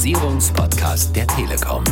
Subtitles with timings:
[0.00, 1.84] Digitalisierungspodcast der Telekom.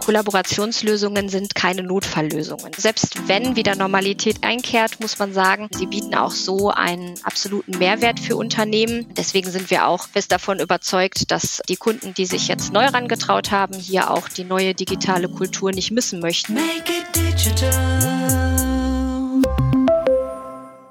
[0.00, 2.72] Kollaborationslösungen sind keine Notfalllösungen.
[2.76, 8.20] Selbst wenn wieder Normalität einkehrt, muss man sagen, sie bieten auch so einen absoluten Mehrwert
[8.20, 9.06] für Unternehmen.
[9.16, 13.52] Deswegen sind wir auch fest davon überzeugt, dass die Kunden, die sich jetzt neu rangetraut
[13.52, 16.58] haben, hier auch die neue digitale Kultur nicht missen möchten.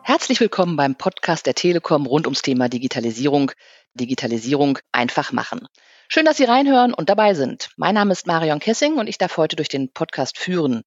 [0.05, 3.53] Herzlich willkommen beim Podcast der Telekom rund ums Thema Digitalisierung.
[3.93, 5.65] Digitalisierung einfach machen.
[6.09, 7.69] Schön, dass Sie reinhören und dabei sind.
[7.77, 10.83] Mein Name ist Marion Kessing und ich darf heute durch den Podcast führen.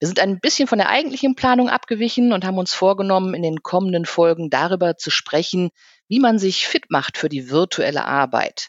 [0.00, 3.62] Wir sind ein bisschen von der eigentlichen Planung abgewichen und haben uns vorgenommen, in den
[3.62, 5.70] kommenden Folgen darüber zu sprechen,
[6.08, 8.68] wie man sich fit macht für die virtuelle Arbeit.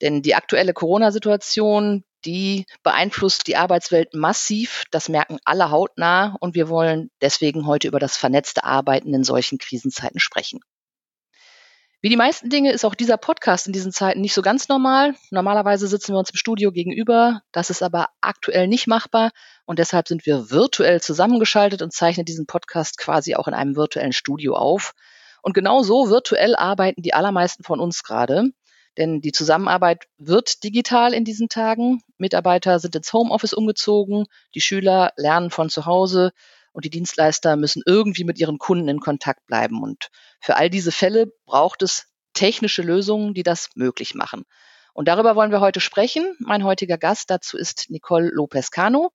[0.00, 4.84] Denn die aktuelle Corona-Situation, die beeinflusst die Arbeitswelt massiv.
[4.90, 9.58] Das merken alle hautnah und wir wollen deswegen heute über das vernetzte Arbeiten in solchen
[9.58, 10.60] Krisenzeiten sprechen.
[12.04, 15.14] Wie die meisten Dinge ist auch dieser Podcast in diesen Zeiten nicht so ganz normal.
[15.30, 17.40] Normalerweise sitzen wir uns im Studio gegenüber.
[17.50, 19.30] Das ist aber aktuell nicht machbar.
[19.64, 24.12] Und deshalb sind wir virtuell zusammengeschaltet und zeichnen diesen Podcast quasi auch in einem virtuellen
[24.12, 24.92] Studio auf.
[25.40, 28.50] Und genau so virtuell arbeiten die allermeisten von uns gerade.
[28.96, 32.02] Denn die Zusammenarbeit wird digital in diesen Tagen.
[32.18, 34.26] Mitarbeiter sind ins Homeoffice umgezogen.
[34.54, 36.32] Die Schüler lernen von zu Hause
[36.72, 39.82] und die Dienstleister müssen irgendwie mit ihren Kunden in Kontakt bleiben.
[39.82, 44.44] Und für all diese Fälle braucht es technische Lösungen, die das möglich machen.
[44.92, 46.36] Und darüber wollen wir heute sprechen.
[46.38, 49.10] Mein heutiger Gast dazu ist Nicole Lopez-Cano.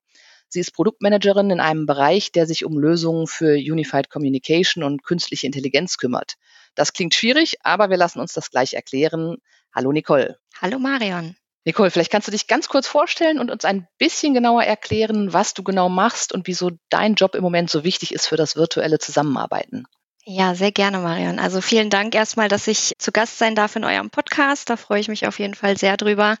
[0.48, 5.46] Sie ist Produktmanagerin in einem Bereich, der sich um Lösungen für Unified Communication und künstliche
[5.46, 6.34] Intelligenz kümmert.
[6.80, 9.36] Das klingt schwierig, aber wir lassen uns das gleich erklären.
[9.74, 10.38] Hallo Nicole.
[10.62, 11.36] Hallo Marion.
[11.66, 15.52] Nicole, vielleicht kannst du dich ganz kurz vorstellen und uns ein bisschen genauer erklären, was
[15.52, 18.98] du genau machst und wieso dein Job im Moment so wichtig ist für das virtuelle
[18.98, 19.84] Zusammenarbeiten.
[20.24, 21.38] Ja, sehr gerne, Marion.
[21.38, 24.70] Also vielen Dank erstmal, dass ich zu Gast sein darf in eurem Podcast.
[24.70, 26.38] Da freue ich mich auf jeden Fall sehr drüber.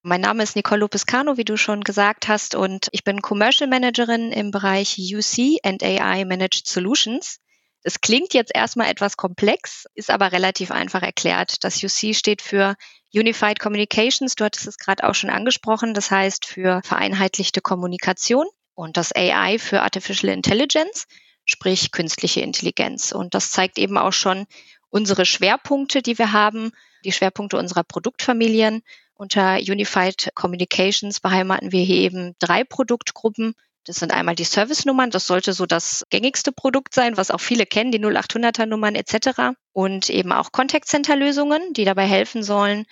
[0.00, 4.32] Mein Name ist Nicole Lopescano, wie du schon gesagt hast, und ich bin Commercial Managerin
[4.32, 7.40] im Bereich UC and AI Managed Solutions.
[7.82, 11.64] Es klingt jetzt erstmal etwas komplex, ist aber relativ einfach erklärt.
[11.64, 12.76] Das UC steht für
[13.12, 18.96] Unified Communications, du hattest es gerade auch schon angesprochen, das heißt für vereinheitlichte Kommunikation und
[18.96, 21.06] das AI für Artificial Intelligence,
[21.44, 23.12] sprich künstliche Intelligenz.
[23.12, 24.46] Und das zeigt eben auch schon
[24.88, 26.72] unsere Schwerpunkte, die wir haben,
[27.04, 28.82] die Schwerpunkte unserer Produktfamilien.
[29.14, 33.54] Unter Unified Communications beheimaten wir hier eben drei Produktgruppen,
[33.84, 37.66] das sind einmal die Service-Nummern, das sollte so das gängigste Produkt sein, was auch viele
[37.66, 39.56] kennen, die 0800er Nummern etc.
[39.72, 42.86] Und eben auch Contact Center Lösungen, die dabei helfen sollen,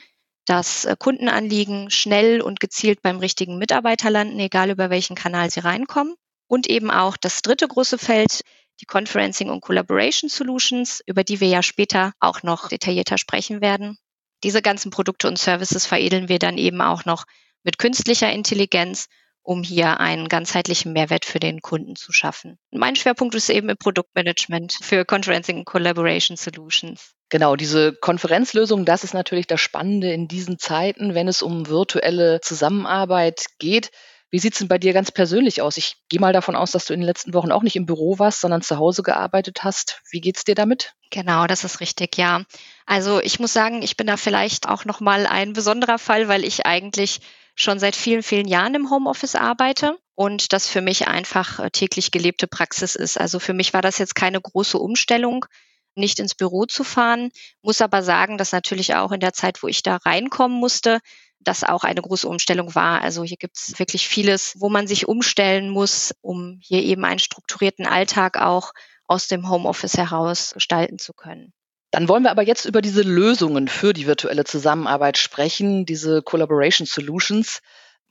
[0.47, 5.61] dass äh, Kundenanliegen schnell und gezielt beim richtigen Mitarbeiter landen, egal über welchen Kanal sie
[5.61, 6.15] reinkommen.
[6.49, 8.41] Und eben auch das dritte große Feld,
[8.81, 13.99] die Conferencing und Collaboration Solutions, über die wir ja später auch noch detaillierter sprechen werden.
[14.43, 17.27] Diese ganzen Produkte und Services veredeln wir dann eben auch noch
[17.63, 19.07] mit künstlicher Intelligenz
[19.43, 22.59] um hier einen ganzheitlichen Mehrwert für den Kunden zu schaffen.
[22.71, 27.15] Mein Schwerpunkt ist eben im Produktmanagement für Conferencing und Collaboration Solutions.
[27.31, 32.41] Genau, diese Konferenzlösung, das ist natürlich das Spannende in diesen Zeiten, wenn es um virtuelle
[32.41, 33.91] Zusammenarbeit geht.
[34.33, 35.77] Wie sieht es denn bei dir ganz persönlich aus?
[35.77, 38.21] Ich gehe mal davon aus, dass du in den letzten Wochen auch nicht im Büro
[38.21, 40.03] warst, sondern zu Hause gearbeitet hast.
[40.11, 40.95] Wie geht's dir damit?
[41.11, 42.45] Genau, das ist richtig, ja.
[42.87, 46.45] Also ich muss sagen, ich bin da vielleicht auch noch mal ein besonderer Fall, weil
[46.45, 47.21] ich eigentlich
[47.55, 52.11] schon seit vielen, vielen Jahren im Homeoffice arbeite und das für mich einfach äh, täglich
[52.11, 53.19] gelebte Praxis ist.
[53.19, 55.47] Also für mich war das jetzt keine große Umstellung,
[55.95, 57.31] nicht ins Büro zu fahren,
[57.63, 61.01] muss aber sagen, dass natürlich auch in der Zeit, wo ich da reinkommen musste,
[61.41, 63.03] das auch eine große Umstellung war.
[63.03, 67.19] Also hier gibt es wirklich vieles, wo man sich umstellen muss, um hier eben einen
[67.19, 68.73] strukturierten Alltag auch
[69.07, 71.53] aus dem Homeoffice heraus gestalten zu können.
[71.91, 76.87] Dann wollen wir aber jetzt über diese Lösungen für die virtuelle Zusammenarbeit sprechen, diese Collaboration
[76.87, 77.61] Solutions.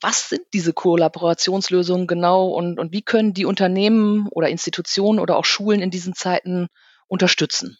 [0.02, 5.46] Was sind diese Kollaborationslösungen genau und, und wie können die Unternehmen oder Institutionen oder auch
[5.46, 6.68] Schulen in diesen Zeiten
[7.08, 7.78] unterstützen?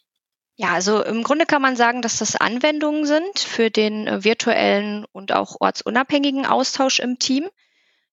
[0.56, 5.06] Ja, also im Grunde kann man sagen, dass das Anwendungen sind für den äh, virtuellen
[5.12, 7.48] und auch ortsunabhängigen Austausch im Team.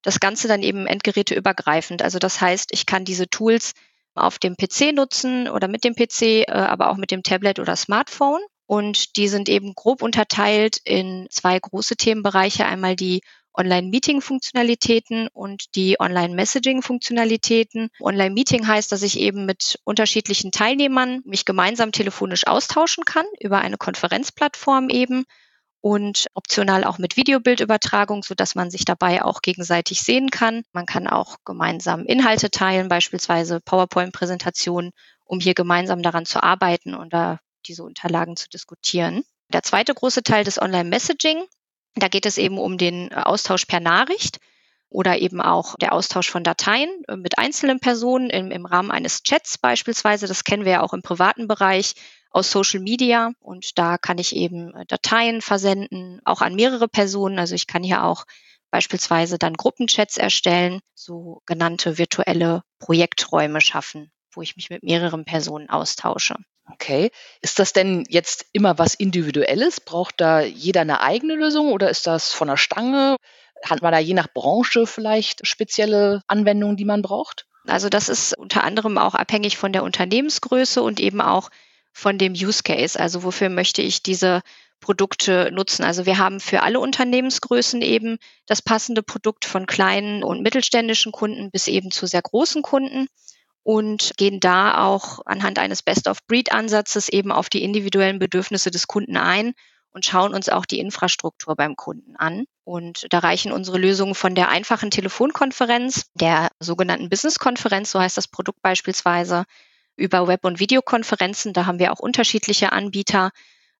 [0.02, 2.02] Das Ganze dann eben endgeräteübergreifend.
[2.02, 3.74] Also das heißt, ich kann diese Tools
[4.18, 7.76] auf dem PC nutzen oder mit dem PC, äh, aber auch mit dem Tablet oder
[7.76, 8.42] Smartphone.
[8.66, 12.66] Und die sind eben grob unterteilt in zwei große Themenbereiche.
[12.66, 13.22] Einmal die
[13.58, 17.90] Online-Meeting-Funktionalitäten und die Online-Messaging-Funktionalitäten.
[18.00, 23.78] Online-Meeting heißt, dass ich eben mit unterschiedlichen Teilnehmern mich gemeinsam telefonisch austauschen kann über eine
[23.78, 25.26] Konferenzplattform eben
[25.88, 30.64] und optional auch mit Videobildübertragung, so dass man sich dabei auch gegenseitig sehen kann.
[30.74, 34.92] Man kann auch gemeinsam Inhalte teilen, beispielsweise PowerPoint-Präsentationen,
[35.24, 39.24] um hier gemeinsam daran zu arbeiten und da diese Unterlagen zu diskutieren.
[39.54, 41.46] Der zweite große Teil des Online-Messaging,
[41.96, 44.40] da geht es eben um den Austausch per Nachricht
[44.90, 49.24] oder eben auch der Austausch von Dateien äh, mit einzelnen Personen im, im Rahmen eines
[49.24, 50.28] Chats beispielsweise.
[50.28, 51.94] Das kennen wir ja auch im privaten Bereich
[52.38, 57.40] aus Social Media und da kann ich eben äh, Dateien versenden, auch an mehrere Personen.
[57.40, 58.26] Also ich kann hier auch
[58.72, 65.70] beispielsweise dann Gruppenchats erstellen, so genannte virtuelle Projekträume schaffen, wo ich mich mit mehreren Personen
[65.70, 66.36] austausche.
[66.72, 67.12] Okay.
[67.42, 69.80] Ist das denn jetzt immer was Individuelles?
[69.80, 73.16] Braucht da jeder eine eigene Lösung oder ist das von der Stange?
[73.64, 77.48] Hat man da je nach Branche vielleicht spezielle Anwendungen, die man braucht?
[77.66, 81.50] Also das ist unter anderem auch abhängig von der Unternehmensgröße und eben auch
[81.98, 83.00] von dem Use Case.
[83.00, 84.42] Also wofür möchte ich diese
[84.82, 85.84] Produkte nutzen?
[85.84, 91.50] Also wir haben für alle Unternehmensgrößen eben das passende Produkt von kleinen und mittelständischen Kunden
[91.50, 93.08] bis eben zu sehr großen Kunden
[93.64, 99.54] und gehen da auch anhand eines Best-of-Breed-Ansatzes eben auf die individuellen Bedürfnisse des Kunden ein
[99.90, 102.46] und schauen uns auch die Infrastruktur beim Kunden an.
[102.64, 108.28] Und da reichen unsere Lösungen von der einfachen Telefonkonferenz, der sogenannten Business-Konferenz, so heißt das
[108.28, 109.46] Produkt beispielsweise,
[109.98, 111.54] über Web- und Videokonferenzen.
[111.54, 113.32] Da haben wir auch unterschiedliche Anbieter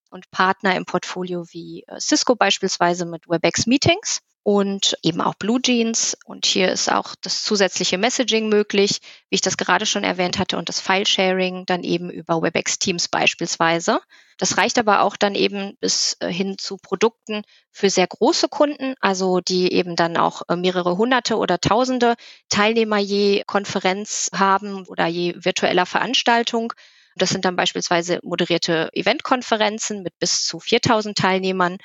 [0.10, 5.62] und Partner im Portfolio wie äh, Cisco beispielsweise mit WebEx Meetings und eben auch Blue
[5.62, 6.18] Jeans.
[6.24, 10.58] Und hier ist auch das zusätzliche Messaging möglich, wie ich das gerade schon erwähnt hatte,
[10.58, 14.00] und das File-Sharing dann eben über WebEx Teams beispielsweise.
[14.38, 17.42] Das reicht aber auch dann eben bis äh, hin zu Produkten
[17.74, 22.16] für sehr große Kunden, also die eben dann auch äh, mehrere hunderte oder tausende
[22.48, 26.72] Teilnehmer je Konferenz haben oder je virtueller Veranstaltung.
[27.18, 31.80] Das sind dann beispielsweise moderierte Eventkonferenzen mit bis zu 4000 Teilnehmern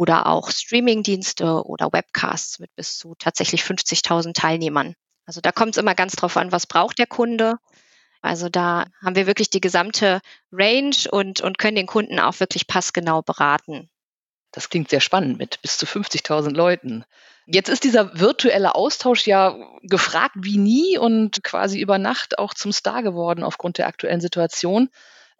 [0.00, 4.94] oder auch Streamingdienste oder Webcasts mit bis zu tatsächlich 50.000 Teilnehmern.
[5.26, 7.56] Also da kommt es immer ganz drauf an, was braucht der Kunde.
[8.22, 12.66] Also da haben wir wirklich die gesamte Range und, und können den Kunden auch wirklich
[12.66, 13.90] passgenau beraten.
[14.52, 17.04] Das klingt sehr spannend mit bis zu 50.000 Leuten.
[17.44, 22.72] Jetzt ist dieser virtuelle Austausch ja gefragt wie nie und quasi über Nacht auch zum
[22.72, 24.88] Star geworden aufgrund der aktuellen Situation.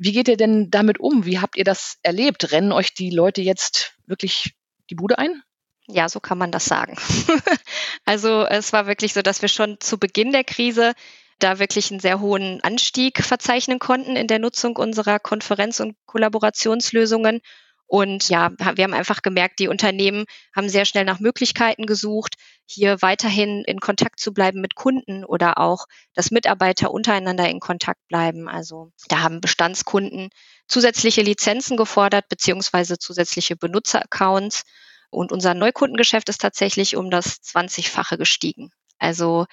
[0.02, 1.26] Wie geht ihr denn damit um?
[1.26, 2.52] Wie habt ihr das erlebt?
[2.52, 4.54] Rennen euch die Leute jetzt wirklich
[4.88, 5.42] die Bude ein?
[5.88, 6.96] Ja, so kann man das sagen.
[8.06, 10.94] also es war wirklich so, dass wir schon zu Beginn der Krise
[11.38, 17.42] da wirklich einen sehr hohen Anstieg verzeichnen konnten in der Nutzung unserer Konferenz- und Kollaborationslösungen.
[17.90, 23.02] Und ja, wir haben einfach gemerkt, die Unternehmen haben sehr schnell nach Möglichkeiten gesucht, hier
[23.02, 28.48] weiterhin in Kontakt zu bleiben mit Kunden oder auch, dass Mitarbeiter untereinander in Kontakt bleiben.
[28.48, 30.28] Also da haben Bestandskunden
[30.68, 34.62] zusätzliche Lizenzen gefordert, beziehungsweise zusätzliche Benutzeraccounts.
[35.10, 38.70] Und unser Neukundengeschäft ist tatsächlich um das 20-fache gestiegen.
[39.00, 39.46] Also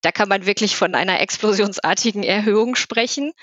[0.00, 3.34] da kann man wirklich von einer explosionsartigen Erhöhung sprechen.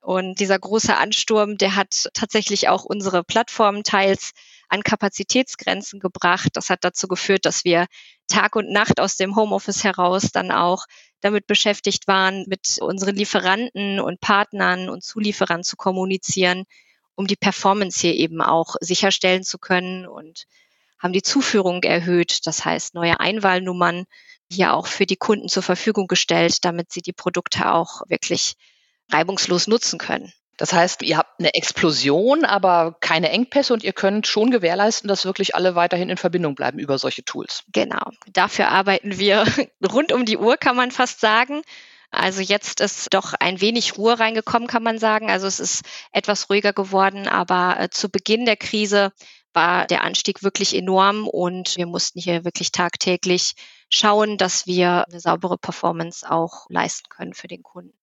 [0.00, 4.32] Und dieser große Ansturm, der hat tatsächlich auch unsere Plattformen teils
[4.68, 6.50] an Kapazitätsgrenzen gebracht.
[6.54, 7.86] Das hat dazu geführt, dass wir
[8.28, 10.84] Tag und Nacht aus dem Homeoffice heraus dann auch
[11.20, 16.64] damit beschäftigt waren, mit unseren Lieferanten und Partnern und Zulieferern zu kommunizieren,
[17.16, 20.44] um die Performance hier eben auch sicherstellen zu können und
[20.98, 22.46] haben die Zuführung erhöht.
[22.46, 24.04] Das heißt, neue Einwahlnummern
[24.50, 28.54] hier auch für die Kunden zur Verfügung gestellt, damit sie die Produkte auch wirklich
[29.10, 30.32] reibungslos nutzen können.
[30.58, 35.24] Das heißt, ihr habt eine Explosion, aber keine Engpässe und ihr könnt schon gewährleisten, dass
[35.24, 37.62] wirklich alle weiterhin in Verbindung bleiben über solche Tools.
[37.72, 38.10] Genau.
[38.32, 39.46] Dafür arbeiten wir
[39.92, 41.62] rund um die Uhr, kann man fast sagen.
[42.10, 45.30] Also jetzt ist doch ein wenig Ruhe reingekommen, kann man sagen.
[45.30, 49.12] Also es ist etwas ruhiger geworden, aber äh, zu Beginn der Krise
[49.52, 53.54] war der Anstieg wirklich enorm und wir mussten hier wirklich tagtäglich
[53.88, 57.96] schauen, dass wir eine saubere Performance auch leisten können für den Kunden.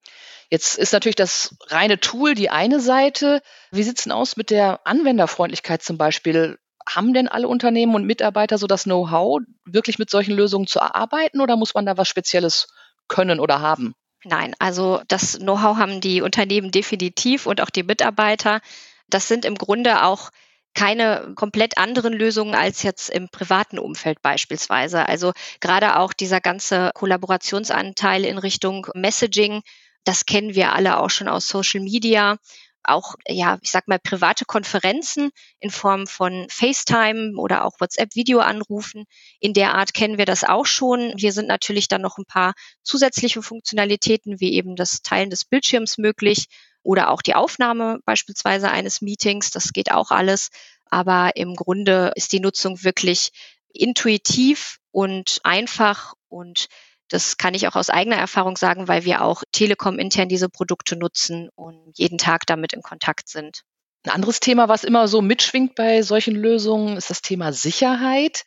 [0.49, 3.41] Jetzt ist natürlich das reine Tool die eine Seite.
[3.71, 6.57] Wie sieht es denn aus mit der Anwenderfreundlichkeit zum Beispiel?
[6.87, 11.41] Haben denn alle Unternehmen und Mitarbeiter so das Know-how, wirklich mit solchen Lösungen zu arbeiten
[11.41, 12.67] oder muss man da was Spezielles
[13.07, 13.95] können oder haben?
[14.23, 18.59] Nein, also das Know-how haben die Unternehmen definitiv und auch die Mitarbeiter.
[19.07, 20.31] Das sind im Grunde auch
[20.75, 25.07] keine komplett anderen Lösungen als jetzt im privaten Umfeld beispielsweise.
[25.07, 29.61] Also gerade auch dieser ganze Kollaborationsanteil in Richtung Messaging
[30.05, 32.37] das kennen wir alle auch schon aus Social Media.
[32.83, 39.05] Auch, ja, ich sag mal, private Konferenzen in Form von FaceTime oder auch WhatsApp-Videoanrufen.
[39.39, 41.15] In der Art kennen wir das auch schon.
[41.17, 42.53] Hier sind natürlich dann noch ein paar
[42.83, 46.45] zusätzliche Funktionalitäten, wie eben das Teilen des Bildschirms möglich
[46.85, 49.49] oder auch die Aufnahme beispielsweise eines Meetings.
[49.49, 50.49] Das geht auch alles.
[50.89, 53.31] Aber im Grunde ist die Nutzung wirklich
[53.73, 56.67] intuitiv und einfach und
[57.09, 60.95] das kann ich auch aus eigener Erfahrung sagen, weil wir auch Telekom intern diese Produkte
[60.95, 63.61] nutzen und jeden Tag damit in Kontakt sind.
[64.03, 68.43] Ein anderes Thema, was immer so mitschwingt bei solchen Lösungen, ist das Thema Sicherheit.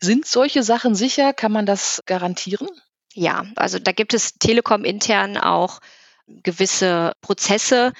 [0.00, 1.32] Sind solche Sachen sicher?
[1.32, 2.68] Kann man das garantieren?
[3.14, 5.80] Ja, also da gibt es Telekom intern auch
[6.26, 7.92] gewisse Prozesse,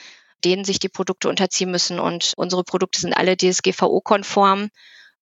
[0.45, 1.99] denen sich die Produkte unterziehen müssen.
[2.01, 4.71] Und unsere Produkte sind alle DSGVO-konform.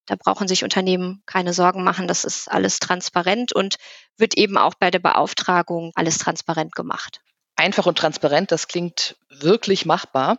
[0.07, 2.09] Da brauchen sich Unternehmen keine Sorgen machen.
[2.09, 3.77] Das ist alles transparent und
[4.17, 7.21] wird eben auch bei der Beauftragung alles transparent gemacht.
[7.57, 10.39] Einfach und transparent, das klingt wirklich machbar.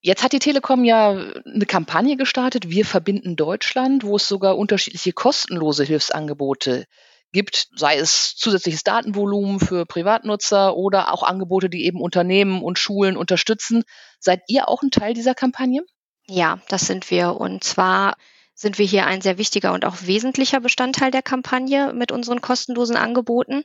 [0.00, 5.12] Jetzt hat die Telekom ja eine Kampagne gestartet, Wir verbinden Deutschland, wo es sogar unterschiedliche
[5.12, 6.86] kostenlose Hilfsangebote
[7.32, 13.16] gibt, sei es zusätzliches Datenvolumen für Privatnutzer oder auch Angebote, die eben Unternehmen und Schulen
[13.16, 13.84] unterstützen.
[14.18, 15.82] Seid ihr auch ein Teil dieser Kampagne?
[16.26, 17.36] Ja, das sind wir.
[17.36, 18.14] Und zwar
[18.54, 22.96] sind wir hier ein sehr wichtiger und auch wesentlicher Bestandteil der Kampagne mit unseren kostenlosen
[22.96, 23.62] Angeboten.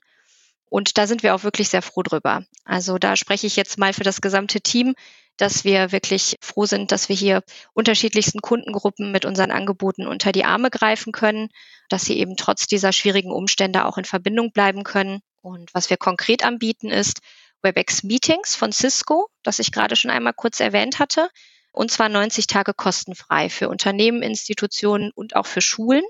[0.69, 2.45] Und da sind wir auch wirklich sehr froh drüber.
[2.65, 4.95] Also da spreche ich jetzt mal für das gesamte Team
[5.37, 10.45] dass wir wirklich froh sind, dass wir hier unterschiedlichsten Kundengruppen mit unseren Angeboten unter die
[10.45, 11.49] Arme greifen können,
[11.89, 15.21] dass sie eben trotz dieser schwierigen Umstände auch in Verbindung bleiben können.
[15.41, 17.19] Und was wir konkret anbieten ist
[17.61, 21.29] WebEx Meetings von Cisco, das ich gerade schon einmal kurz erwähnt hatte,
[21.71, 26.03] und zwar 90 Tage kostenfrei für Unternehmen, Institutionen und auch für Schulen.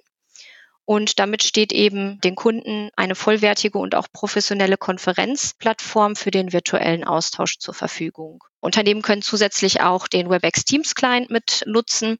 [0.85, 7.05] Und damit steht eben den Kunden eine vollwertige und auch professionelle Konferenzplattform für den virtuellen
[7.05, 8.43] Austausch zur Verfügung.
[8.59, 12.17] Unternehmen können zusätzlich auch den WebEx Teams Client mit nutzen,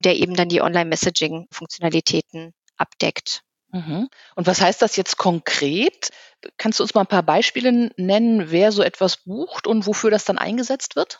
[0.00, 3.42] der eben dann die Online-Messaging-Funktionalitäten abdeckt.
[3.70, 4.08] Mhm.
[4.34, 6.10] Und was heißt das jetzt konkret?
[6.58, 10.24] Kannst du uns mal ein paar Beispiele nennen, wer so etwas bucht und wofür das
[10.24, 11.18] dann eingesetzt wird?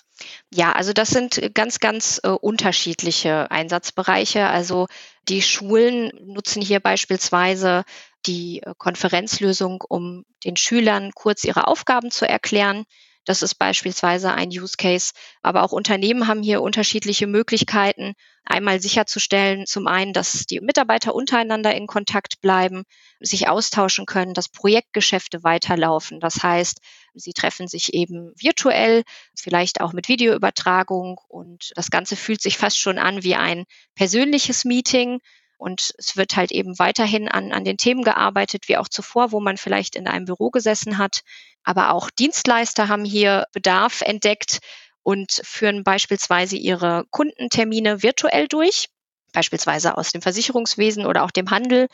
[0.52, 4.46] Ja, also das sind ganz, ganz äh, unterschiedliche Einsatzbereiche.
[4.46, 4.86] Also
[5.28, 7.84] die Schulen nutzen hier beispielsweise
[8.26, 12.84] die äh, Konferenzlösung, um den Schülern kurz ihre Aufgaben zu erklären.
[13.24, 15.12] Das ist beispielsweise ein Use Case.
[15.42, 18.14] Aber auch Unternehmen haben hier unterschiedliche Möglichkeiten,
[18.44, 22.84] einmal sicherzustellen, zum einen, dass die Mitarbeiter untereinander in Kontakt bleiben,
[23.20, 26.18] sich austauschen können, dass Projektgeschäfte weiterlaufen.
[26.18, 26.80] Das heißt,
[27.14, 29.04] sie treffen sich eben virtuell,
[29.36, 33.64] vielleicht auch mit Videoübertragung und das Ganze fühlt sich fast schon an wie ein
[33.94, 35.20] persönliches Meeting.
[35.62, 39.38] Und es wird halt eben weiterhin an, an den Themen gearbeitet, wie auch zuvor, wo
[39.38, 41.20] man vielleicht in einem Büro gesessen hat.
[41.62, 44.58] Aber auch Dienstleister haben hier Bedarf entdeckt
[45.04, 48.88] und führen beispielsweise ihre Kundentermine virtuell durch,
[49.32, 51.86] beispielsweise aus dem Versicherungswesen oder auch dem Handel,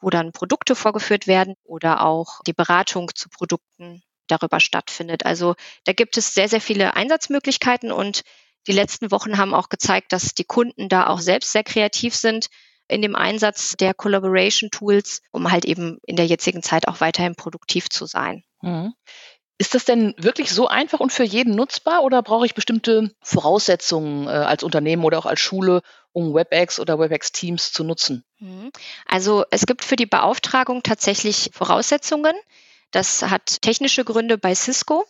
[0.00, 5.26] wo dann Produkte vorgeführt werden oder auch die Beratung zu Produkten darüber stattfindet.
[5.26, 8.22] Also da gibt es sehr, sehr viele Einsatzmöglichkeiten und
[8.68, 12.46] die letzten Wochen haben auch gezeigt, dass die Kunden da auch selbst sehr kreativ sind
[12.88, 17.34] in dem Einsatz der Collaboration Tools, um halt eben in der jetzigen Zeit auch weiterhin
[17.34, 18.42] produktiv zu sein.
[18.62, 18.94] Mhm.
[19.60, 24.28] Ist das denn wirklich so einfach und für jeden nutzbar oder brauche ich bestimmte Voraussetzungen
[24.28, 28.24] äh, als Unternehmen oder auch als Schule, um WebEx oder WebEx Teams zu nutzen?
[28.38, 28.70] Mhm.
[29.06, 32.36] Also es gibt für die Beauftragung tatsächlich Voraussetzungen.
[32.92, 35.04] Das hat technische Gründe bei Cisco.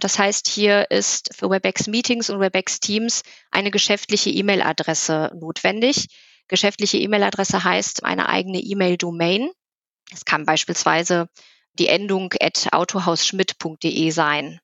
[0.00, 3.22] Das heißt, hier ist für WebEx Meetings und WebEx Teams
[3.52, 6.08] eine geschäftliche E-Mail-Adresse notwendig.
[6.48, 9.50] Geschäftliche E-Mail-Adresse heißt eine eigene E-Mail-Domain.
[10.12, 11.28] Es kann beispielsweise
[11.78, 14.60] die Endung at autohausschmidt.de sein.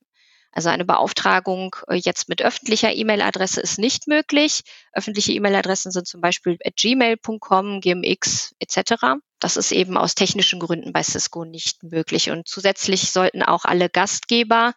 [0.50, 4.62] Also eine Beauftragung äh, jetzt mit öffentlicher E-Mail-Adresse ist nicht möglich.
[4.92, 8.94] Öffentliche E-Mail-Adressen sind zum Beispiel at gmail.com, gmx etc.
[9.38, 12.30] Das ist eben aus technischen Gründen bei Cisco nicht möglich.
[12.30, 14.72] Und zusätzlich sollten auch alle Gastgeber,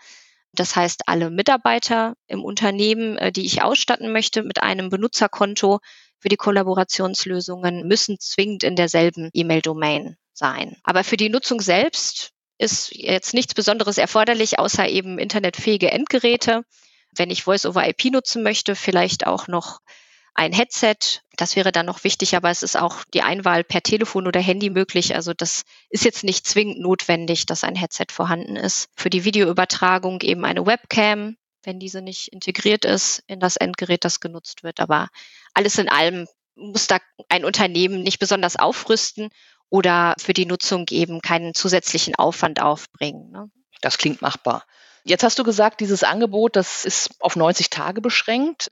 [0.53, 5.79] das heißt alle Mitarbeiter im Unternehmen, äh, die ich ausstatten möchte mit einem Benutzerkonto
[6.21, 10.77] für die Kollaborationslösungen, müssen zwingend in derselben E-Mail-Domain sein.
[10.83, 16.63] Aber für die Nutzung selbst ist jetzt nichts Besonderes erforderlich, außer eben internetfähige Endgeräte.
[17.15, 19.79] Wenn ich Voice-over-IP nutzen möchte, vielleicht auch noch
[20.33, 20.95] ein Headset.
[21.37, 24.69] Das wäre dann noch wichtig, aber es ist auch die Einwahl per Telefon oder Handy
[24.69, 25.15] möglich.
[25.15, 28.87] Also das ist jetzt nicht zwingend notwendig, dass ein Headset vorhanden ist.
[28.95, 34.20] Für die Videoübertragung eben eine Webcam, wenn diese nicht integriert ist in das Endgerät, das
[34.20, 34.80] genutzt wird.
[34.80, 35.10] Aber
[35.53, 36.98] alles in allem muss da
[37.30, 39.30] ein Unternehmen nicht besonders aufrüsten
[39.70, 43.32] oder für die Nutzung eben keinen zusätzlichen Aufwand aufbringen.
[43.32, 43.50] Ne?
[43.82, 44.65] Das klingt machbar.
[45.03, 48.68] Jetzt hast du gesagt, dieses Angebot, das ist auf 90 Tage beschränkt.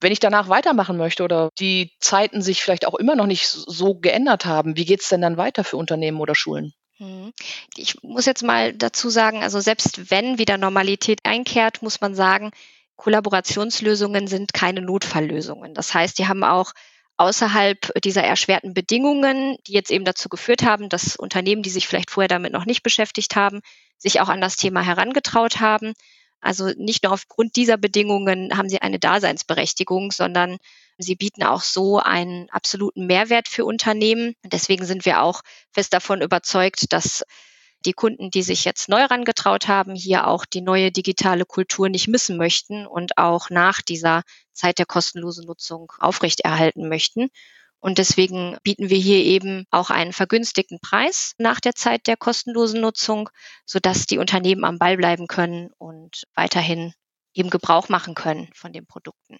[0.00, 3.96] Wenn ich danach weitermachen möchte oder die Zeiten sich vielleicht auch immer noch nicht so
[3.96, 6.72] geändert haben, wie geht es denn dann weiter für Unternehmen oder Schulen?
[6.98, 7.32] Hm.
[7.76, 12.50] Ich muss jetzt mal dazu sagen, also selbst wenn wieder Normalität einkehrt, muss man sagen,
[12.96, 15.74] Kollaborationslösungen sind keine Notfalllösungen.
[15.74, 16.72] Das heißt, die haben auch
[17.16, 22.10] außerhalb dieser erschwerten Bedingungen, die jetzt eben dazu geführt haben, dass Unternehmen, die sich vielleicht
[22.10, 23.60] vorher damit noch nicht beschäftigt haben,
[23.98, 25.94] sich auch an das Thema herangetraut haben,
[26.40, 30.58] Also nicht nur aufgrund dieser Bedingungen haben sie eine Daseinsberechtigung, sondern
[30.98, 34.34] sie bieten auch so einen absoluten Mehrwert für Unternehmen.
[34.44, 37.24] Deswegen sind wir auch fest davon überzeugt, dass
[37.84, 42.08] die Kunden, die sich jetzt neu rangetraut haben, hier auch die neue digitale Kultur nicht
[42.08, 47.28] missen möchten und auch nach dieser Zeit der kostenlosen Nutzung aufrechterhalten möchten.
[47.80, 52.80] Und deswegen bieten wir hier eben auch einen vergünstigten Preis nach der Zeit der kostenlosen
[52.80, 53.30] Nutzung,
[53.64, 56.92] sodass die Unternehmen am Ball bleiben können und weiterhin
[57.34, 59.38] eben Gebrauch machen können von den Produkten.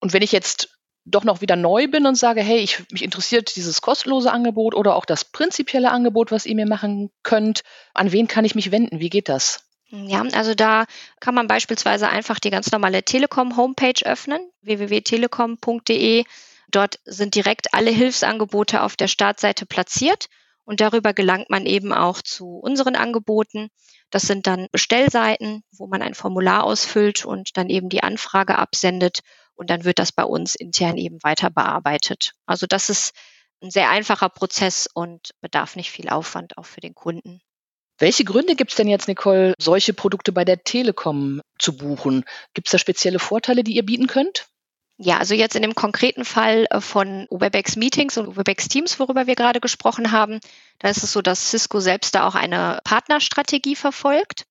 [0.00, 0.75] Und wenn ich jetzt
[1.06, 4.96] doch noch wieder neu bin und sage, hey, ich, mich interessiert dieses kostenlose Angebot oder
[4.96, 7.62] auch das prinzipielle Angebot, was ihr mir machen könnt,
[7.94, 9.00] an wen kann ich mich wenden?
[9.00, 9.62] Wie geht das?
[9.88, 10.84] Ja, also da
[11.20, 16.24] kann man beispielsweise einfach die ganz normale Telekom-Homepage öffnen, www.telekom.de
[16.68, 20.28] Dort sind direkt alle Hilfsangebote auf der Startseite platziert
[20.66, 23.68] und darüber gelangt man eben auch zu unseren Angeboten.
[24.10, 29.20] Das sind dann Bestellseiten, wo man ein Formular ausfüllt und dann eben die Anfrage absendet
[29.54, 32.32] und dann wird das bei uns intern eben weiter bearbeitet.
[32.44, 33.14] Also das ist
[33.62, 37.40] ein sehr einfacher Prozess und bedarf nicht viel Aufwand auch für den Kunden.
[37.98, 42.24] Welche Gründe gibt es denn jetzt, Nicole, solche Produkte bei der Telekom zu buchen?
[42.52, 44.48] Gibt es da spezielle Vorteile, die ihr bieten könnt?
[44.98, 49.26] Ja, also jetzt in dem konkreten Fall äh, von Webex Meetings und Webex Teams, worüber
[49.26, 50.40] wir gerade gesprochen haben,
[50.78, 54.46] da ist es so, dass Cisco selbst da auch eine Partnerstrategie verfolgt.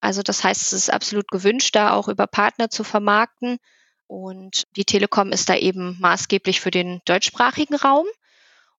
[0.00, 3.58] Also das heißt, es ist absolut gewünscht, da auch über Partner zu vermarkten.
[4.06, 8.06] Und die Telekom ist da eben maßgeblich für den deutschsprachigen Raum.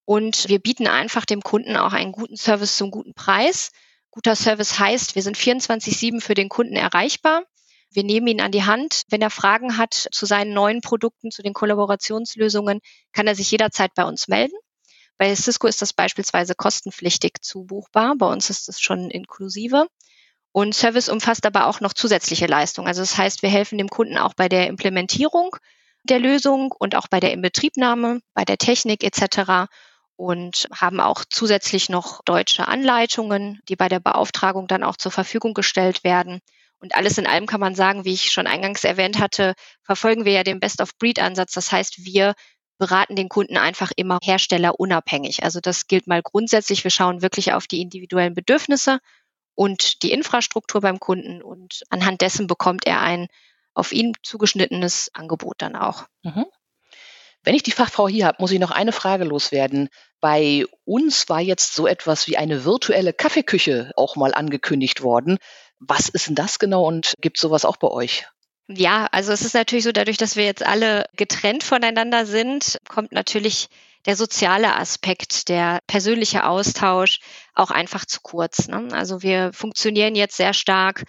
[0.06, 3.72] Und wir bieten einfach dem Kunden auch einen guten Service zum guten Preis.
[4.10, 7.44] Guter Service heißt, wir sind 24-7 für den Kunden erreichbar.
[7.94, 9.04] Wir nehmen ihn an die Hand.
[9.10, 12.80] Wenn er Fragen hat zu seinen neuen Produkten, zu den Kollaborationslösungen,
[13.12, 14.56] kann er sich jederzeit bei uns melden.
[15.18, 18.16] Bei Cisco ist das beispielsweise kostenpflichtig zubuchbar.
[18.18, 19.88] Bei uns ist es schon inklusive.
[20.54, 22.88] Und Service umfasst aber auch noch zusätzliche Leistungen.
[22.88, 25.56] Also das heißt, wir helfen dem Kunden auch bei der Implementierung
[26.04, 29.70] der Lösung und auch bei der Inbetriebnahme, bei der Technik etc.
[30.16, 35.54] Und haben auch zusätzlich noch deutsche Anleitungen, die bei der Beauftragung dann auch zur Verfügung
[35.54, 36.42] gestellt werden.
[36.82, 40.34] Und alles in allem kann man sagen, wie ich schon eingangs erwähnt hatte, verfolgen wir
[40.34, 41.54] ja den Best-of-Breed-Ansatz.
[41.54, 42.34] Das heißt, wir
[42.80, 45.44] beraten den Kunden einfach immer herstellerunabhängig.
[45.44, 46.84] Also das gilt mal grundsätzlich.
[46.84, 48.98] Wir schauen wirklich auf die individuellen Bedürfnisse
[49.54, 53.28] und die Infrastruktur beim Kunden und anhand dessen bekommt er ein
[53.76, 56.08] auf ihn zugeschnittenes Angebot dann auch.
[56.24, 56.46] Mhm.
[57.44, 59.90] Wenn ich die Fachfrau hier habe, muss ich noch eine Frage loswerden.
[60.20, 65.38] Bei uns war jetzt so etwas wie eine virtuelle Kaffeeküche auch mal angekündigt worden.
[65.82, 68.26] Was ist denn das genau und gibt sowas auch bei euch?
[68.68, 73.12] Ja, also es ist natürlich so, dadurch, dass wir jetzt alle getrennt voneinander sind, kommt
[73.12, 73.68] natürlich
[74.06, 77.20] der soziale Aspekt, der persönliche Austausch
[77.54, 78.68] auch einfach zu kurz.
[78.68, 78.88] Ne?
[78.92, 81.04] Also wir funktionieren jetzt sehr stark.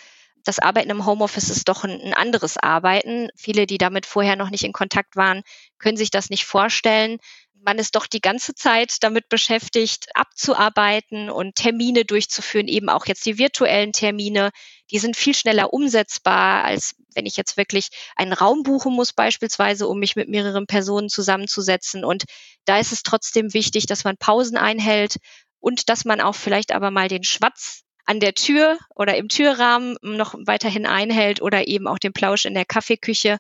[0.45, 3.29] Das Arbeiten im Homeoffice ist doch ein, ein anderes Arbeiten.
[3.37, 5.43] Viele, die damit vorher noch nicht in Kontakt waren,
[5.79, 7.19] können sich das nicht vorstellen
[7.65, 13.25] man ist doch die ganze Zeit damit beschäftigt, abzuarbeiten und Termine durchzuführen, eben auch jetzt
[13.25, 14.51] die virtuellen Termine.
[14.91, 19.87] Die sind viel schneller umsetzbar, als wenn ich jetzt wirklich einen Raum buchen muss, beispielsweise,
[19.87, 22.05] um mich mit mehreren Personen zusammenzusetzen.
[22.05, 22.25] Und
[22.65, 25.17] da ist es trotzdem wichtig, dass man Pausen einhält
[25.61, 29.97] und dass man auch vielleicht aber mal den Schwatz an der Tür oder im Türrahmen
[30.03, 33.39] noch weiterhin einhält oder eben auch den Plausch in der Kaffeeküche.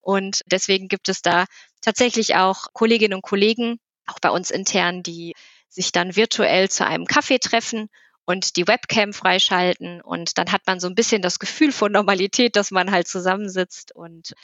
[0.00, 1.46] Und deswegen gibt es da
[1.80, 5.34] tatsächlich auch Kolleginnen und Kollegen, auch bei uns intern, die
[5.68, 7.88] sich dann virtuell zu einem Kaffee treffen
[8.24, 10.00] und die Webcam freischalten.
[10.00, 13.94] Und dann hat man so ein bisschen das Gefühl von Normalität, dass man halt zusammensitzt.
[13.94, 14.34] Und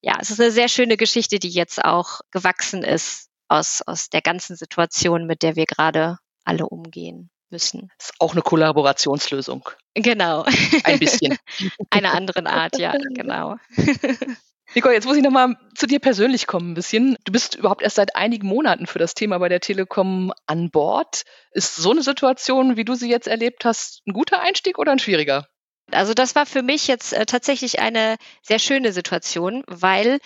[0.00, 4.22] ja, es ist eine sehr schöne Geschichte, die jetzt auch gewachsen ist aus, aus der
[4.22, 7.90] ganzen Situation, mit der wir gerade alle umgehen müssen.
[7.98, 9.68] Das ist auch eine Kollaborationslösung.
[9.94, 10.44] Genau.
[10.84, 11.36] Ein bisschen.
[11.90, 13.56] Einer anderen Art, ja, genau.
[14.74, 17.16] Nicole, jetzt muss ich nochmal zu dir persönlich kommen ein bisschen.
[17.24, 21.24] Du bist überhaupt erst seit einigen Monaten für das Thema bei der Telekom an Bord.
[21.50, 24.98] Ist so eine Situation, wie du sie jetzt erlebt hast, ein guter Einstieg oder ein
[24.98, 25.46] schwieriger?
[25.90, 30.20] Also das war für mich jetzt äh, tatsächlich eine sehr schöne Situation, weil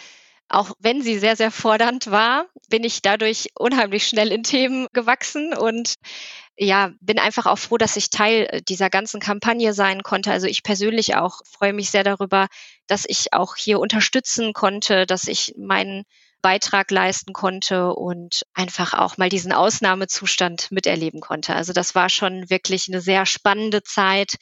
[0.49, 5.55] auch wenn sie sehr, sehr fordernd war, bin ich dadurch unheimlich schnell in Themen gewachsen
[5.55, 5.95] und
[6.59, 10.31] ja, bin einfach auch froh, dass ich Teil äh, dieser ganzen Kampagne sein konnte.
[10.33, 12.47] Also ich persönlich auch freue mich sehr darüber,
[12.87, 16.05] dass ich auch hier unterstützen konnte, dass ich meinen
[16.41, 21.55] Beitrag leisten konnte und einfach auch mal diesen Ausnahmezustand miterleben konnte.
[21.55, 24.37] Also das war schon wirklich eine sehr spannende Zeit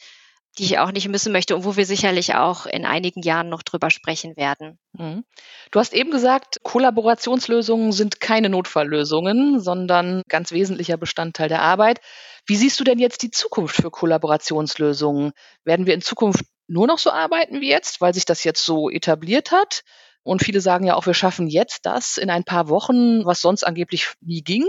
[0.57, 3.61] die ich auch nicht missen möchte und wo wir sicherlich auch in einigen Jahren noch
[3.61, 4.79] drüber sprechen werden.
[4.93, 5.25] Mhm.
[5.71, 11.99] Du hast eben gesagt, Kollaborationslösungen sind keine Notfalllösungen, sondern ganz wesentlicher Bestandteil der Arbeit.
[12.45, 15.33] Wie siehst du denn jetzt die Zukunft für Kollaborationslösungen?
[15.63, 18.89] Werden wir in Zukunft nur noch so arbeiten wie jetzt, weil sich das jetzt so
[18.89, 19.81] etabliert hat.
[20.23, 23.63] Und viele sagen ja auch, wir schaffen jetzt das in ein paar Wochen, was sonst
[23.63, 24.63] angeblich nie ging.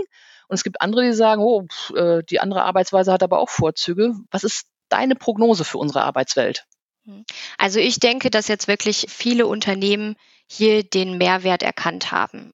[0.47, 4.13] Und es gibt andere, die sagen, oh, äh, die andere Arbeitsweise hat aber auch Vorzüge.
[4.31, 6.65] Was ist deine Prognose für unsere Arbeitswelt?
[7.05, 7.25] Hm.
[7.57, 10.15] Also ich denke, dass jetzt wirklich viele Unternehmen
[10.49, 12.53] hier den Mehrwert erkannt haben.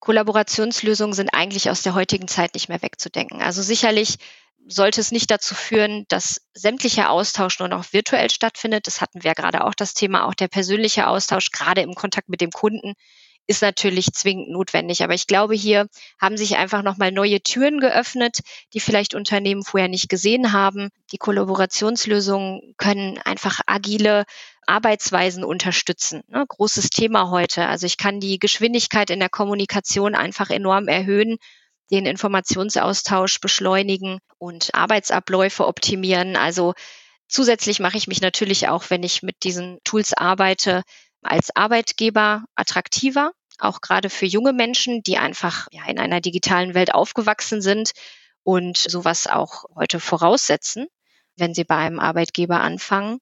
[0.00, 3.42] Kollaborationslösungen sind eigentlich aus der heutigen Zeit nicht mehr wegzudenken.
[3.42, 4.16] Also sicherlich
[4.66, 8.86] sollte es nicht dazu führen, dass sämtlicher Austausch nur noch virtuell stattfindet.
[8.86, 12.40] Das hatten wir gerade auch das Thema, auch der persönliche Austausch, gerade im Kontakt mit
[12.40, 12.94] dem Kunden,
[13.46, 15.02] ist natürlich zwingend notwendig.
[15.02, 15.88] Aber ich glaube, hier
[16.20, 18.40] haben sich einfach nochmal neue Türen geöffnet,
[18.74, 20.90] die vielleicht Unternehmen vorher nicht gesehen haben.
[21.12, 24.24] Die Kollaborationslösungen können einfach agile
[24.66, 26.22] Arbeitsweisen unterstützen.
[26.28, 26.44] Ne?
[26.46, 27.66] Großes Thema heute.
[27.66, 31.38] Also ich kann die Geschwindigkeit in der Kommunikation einfach enorm erhöhen
[31.90, 36.36] den Informationsaustausch beschleunigen und Arbeitsabläufe optimieren.
[36.36, 36.74] Also
[37.28, 40.82] zusätzlich mache ich mich natürlich auch, wenn ich mit diesen Tools arbeite,
[41.22, 46.94] als Arbeitgeber attraktiver, auch gerade für junge Menschen, die einfach ja, in einer digitalen Welt
[46.94, 47.92] aufgewachsen sind
[48.42, 50.86] und sowas auch heute voraussetzen,
[51.36, 53.18] wenn sie bei einem Arbeitgeber anfangen.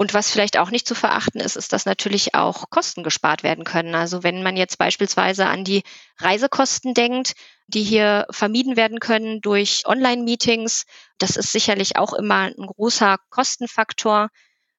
[0.00, 3.64] Und was vielleicht auch nicht zu verachten ist, ist, dass natürlich auch Kosten gespart werden
[3.64, 3.96] können.
[3.96, 5.82] Also wenn man jetzt beispielsweise an die
[6.18, 7.32] Reisekosten denkt,
[7.66, 10.84] die hier vermieden werden können durch Online-Meetings,
[11.18, 14.28] das ist sicherlich auch immer ein großer Kostenfaktor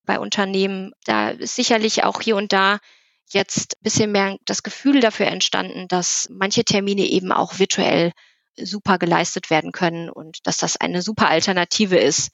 [0.05, 0.91] bei Unternehmen.
[1.05, 2.79] Da ist sicherlich auch hier und da
[3.31, 8.12] jetzt ein bisschen mehr das Gefühl dafür entstanden, dass manche Termine eben auch virtuell
[8.57, 12.31] super geleistet werden können und dass das eine super Alternative ist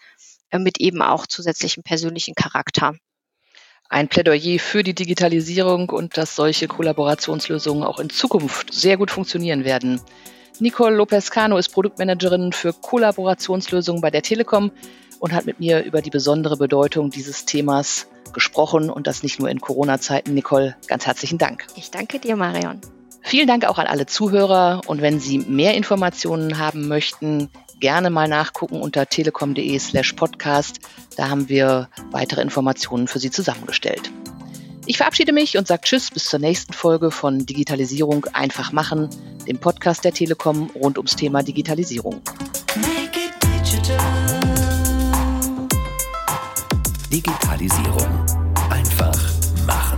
[0.52, 2.96] äh, mit eben auch zusätzlichem persönlichen Charakter.
[3.88, 9.64] Ein Plädoyer für die Digitalisierung und dass solche Kollaborationslösungen auch in Zukunft sehr gut funktionieren
[9.64, 10.02] werden.
[10.60, 14.72] Nicole Lopez-Cano ist Produktmanagerin für Kollaborationslösungen bei der Telekom
[15.20, 19.50] und hat mit mir über die besondere Bedeutung dieses Themas gesprochen und das nicht nur
[19.50, 20.34] in Corona-Zeiten.
[20.34, 21.66] Nicole, ganz herzlichen Dank.
[21.76, 22.82] Ich danke dir, Marion.
[23.22, 27.50] Vielen Dank auch an alle Zuhörer und wenn Sie mehr Informationen haben möchten,
[27.80, 30.80] gerne mal nachgucken unter telekom.de slash podcast.
[31.18, 34.12] Da haben wir weitere Informationen für Sie zusammengestellt.
[34.86, 39.10] Ich verabschiede mich und sage Tschüss bis zur nächsten Folge von Digitalisierung einfach machen,
[39.48, 42.22] dem Podcast der Telekom rund ums Thema Digitalisierung.
[47.16, 48.26] Digitalisierung
[48.70, 49.18] einfach
[49.66, 49.98] machen.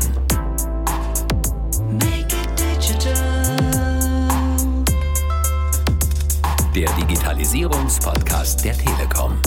[6.76, 9.42] der Digitalisierungspodcast der Telekom.